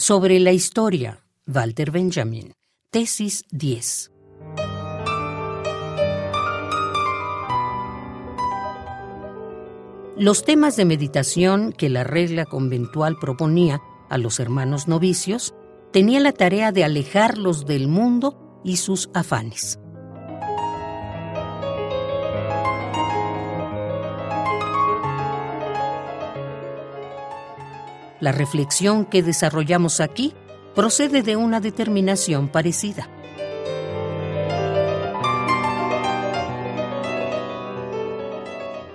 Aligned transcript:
Sobre 0.00 0.40
la 0.40 0.50
historia, 0.50 1.26
Walter 1.46 1.90
Benjamin, 1.90 2.54
tesis 2.90 3.44
10. 3.50 4.10
Los 10.16 10.42
temas 10.46 10.76
de 10.76 10.86
meditación 10.86 11.72
que 11.72 11.90
la 11.90 12.02
regla 12.02 12.46
conventual 12.46 13.18
proponía 13.20 13.82
a 14.08 14.16
los 14.16 14.40
hermanos 14.40 14.88
novicios 14.88 15.54
tenían 15.92 16.22
la 16.22 16.32
tarea 16.32 16.72
de 16.72 16.84
alejarlos 16.84 17.66
del 17.66 17.86
mundo 17.86 18.62
y 18.64 18.78
sus 18.78 19.10
afanes. 19.12 19.80
La 28.20 28.32
reflexión 28.32 29.06
que 29.06 29.22
desarrollamos 29.22 30.00
aquí 30.00 30.34
procede 30.74 31.22
de 31.22 31.36
una 31.36 31.60
determinación 31.60 32.48
parecida. 32.48 33.08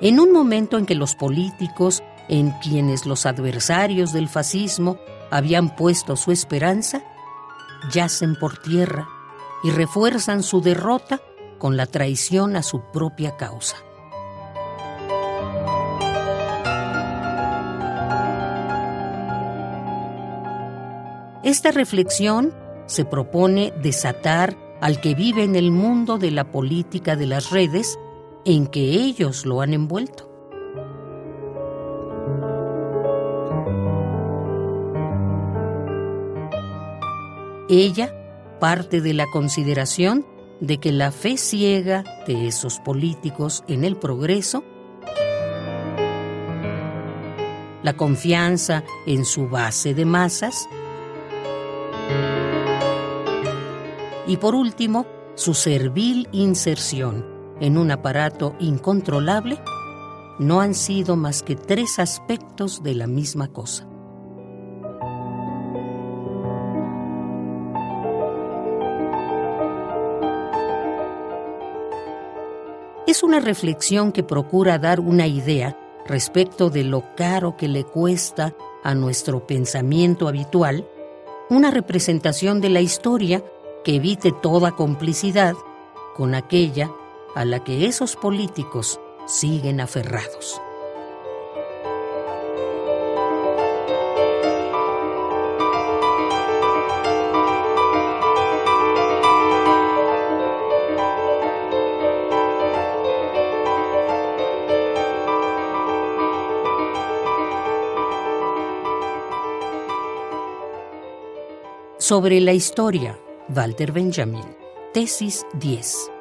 En 0.00 0.20
un 0.20 0.30
momento 0.30 0.76
en 0.76 0.84
que 0.84 0.94
los 0.94 1.14
políticos, 1.14 2.02
en 2.28 2.50
quienes 2.62 3.06
los 3.06 3.24
adversarios 3.24 4.12
del 4.12 4.28
fascismo 4.28 4.98
habían 5.30 5.74
puesto 5.74 6.16
su 6.16 6.32
esperanza, 6.32 7.02
yacen 7.90 8.36
por 8.36 8.58
tierra 8.58 9.08
y 9.64 9.70
refuerzan 9.70 10.42
su 10.42 10.60
derrota 10.60 11.20
con 11.58 11.76
la 11.76 11.86
traición 11.86 12.56
a 12.56 12.62
su 12.62 12.82
propia 12.92 13.36
causa. 13.36 13.76
Esta 21.46 21.70
reflexión 21.70 22.52
se 22.86 23.04
propone 23.04 23.72
desatar 23.80 24.58
al 24.80 25.00
que 25.00 25.14
vive 25.14 25.44
en 25.44 25.54
el 25.54 25.70
mundo 25.70 26.18
de 26.18 26.32
la 26.32 26.50
política 26.50 27.14
de 27.14 27.26
las 27.26 27.50
redes 27.50 28.00
en 28.44 28.66
que 28.66 28.80
ellos 28.80 29.46
lo 29.46 29.60
han 29.60 29.72
envuelto. 29.72 30.28
Ella 37.68 38.12
parte 38.58 39.00
de 39.00 39.14
la 39.14 39.26
consideración 39.32 40.26
de 40.58 40.78
que 40.78 40.90
la 40.90 41.12
fe 41.12 41.36
ciega 41.36 42.02
de 42.26 42.48
esos 42.48 42.80
políticos 42.80 43.62
en 43.68 43.84
el 43.84 43.96
progreso, 43.96 44.64
la 47.84 47.96
confianza 47.96 48.82
en 49.06 49.24
su 49.24 49.48
base 49.48 49.94
de 49.94 50.04
masas, 50.04 50.68
y 54.26 54.38
por 54.38 54.54
último, 54.54 55.06
su 55.34 55.54
servil 55.54 56.28
inserción 56.32 57.24
en 57.60 57.78
un 57.78 57.90
aparato 57.90 58.54
incontrolable 58.58 59.58
no 60.38 60.60
han 60.60 60.74
sido 60.74 61.16
más 61.16 61.42
que 61.42 61.56
tres 61.56 61.98
aspectos 61.98 62.82
de 62.82 62.94
la 62.94 63.06
misma 63.06 63.48
cosa. 63.48 63.86
Es 73.06 73.22
una 73.22 73.40
reflexión 73.40 74.12
que 74.12 74.24
procura 74.24 74.78
dar 74.78 75.00
una 75.00 75.26
idea 75.26 75.78
respecto 76.06 76.68
de 76.68 76.84
lo 76.84 77.14
caro 77.14 77.56
que 77.56 77.68
le 77.68 77.84
cuesta 77.84 78.54
a 78.82 78.94
nuestro 78.94 79.46
pensamiento 79.46 80.28
habitual 80.28 80.86
una 81.48 81.70
representación 81.70 82.60
de 82.60 82.70
la 82.70 82.80
historia 82.80 83.44
que 83.84 83.96
evite 83.96 84.32
toda 84.32 84.72
complicidad 84.72 85.54
con 86.14 86.34
aquella 86.34 86.90
a 87.34 87.44
la 87.44 87.62
que 87.62 87.86
esos 87.86 88.16
políticos 88.16 89.00
siguen 89.26 89.80
aferrados. 89.80 90.60
Sobre 111.98 112.42
la 112.42 112.52
historia 112.52 113.18
Walter 113.48 113.90
Benjamin, 113.90 114.44
tesis 114.92 115.46
10. 115.54 116.15